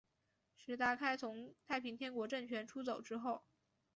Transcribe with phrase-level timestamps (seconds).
[0.57, 3.43] 石达开从太平天国政权出走之后。